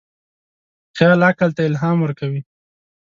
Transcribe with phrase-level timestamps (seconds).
[0.97, 2.41] خیال عقل ته الهام ورکوي.